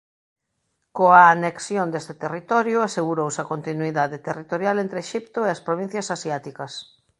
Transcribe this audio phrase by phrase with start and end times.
[0.97, 6.71] Coa anexión deste territorio asegurouse a continuidade territorial entre Exipto e as provincias asiáticas.